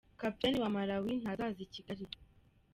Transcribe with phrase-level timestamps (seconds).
[0.19, 2.05] Kapiteni wa Malawi ntazaza i Kigali.